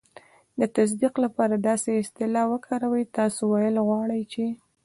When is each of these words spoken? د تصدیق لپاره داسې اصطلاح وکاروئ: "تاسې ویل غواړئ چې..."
د 0.59 0.61
تصدیق 0.77 1.13
لپاره 1.25 1.55
داسې 1.69 1.89
اصطلاح 2.01 2.45
وکاروئ: 2.49 3.03
"تاسې 3.17 3.41
ویل 3.51 3.75
غواړئ 3.87 4.21
چې..." 4.31 4.45